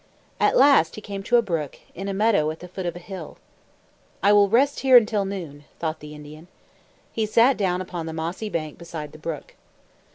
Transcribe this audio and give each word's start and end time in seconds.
At 0.39 0.57
last 0.57 0.95
he 0.95 0.99
came 1.01 1.21
to 1.21 1.37
a 1.37 1.43
brook, 1.43 1.77
in 1.93 2.07
a 2.07 2.13
meadow 2.15 2.49
at 2.49 2.57
the 2.59 2.67
foot 2.67 2.87
of 2.87 2.95
a 2.95 3.05
hill. 3.05 3.37
"I 4.23 4.33
will 4.33 4.49
rest 4.49 4.79
here 4.79 4.97
until 4.97 5.25
noon," 5.25 5.65
thought 5.77 5.99
the 5.99 6.15
Indian. 6.15 6.47
He 7.13 7.27
sat 7.27 7.55
down 7.55 7.81
upon 7.81 8.07
the 8.07 8.11
mossy 8.13 8.49
bank 8.49 8.79
beside 8.79 9.11
the 9.11 9.19
brook. 9.19 9.53